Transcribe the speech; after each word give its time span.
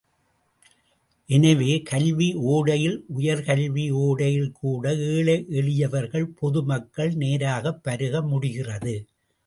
எனவே, 1.29 1.81
கல்வி 1.81 2.33
ஒடையில் 2.51 2.97
உயர்கல்வி 3.17 3.85
ஒடையில்கூட 3.99 4.85
ஏழை 5.09 5.45
எளியவர்கள், 5.49 6.27
பொதுமக்கள் 6.39 7.13
நேராகப் 7.15 7.83
பருக 7.83 8.21
முடிகிறது. 8.27 8.95